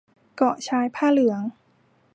[0.35, 1.41] เกาะชายผ้าเหลือง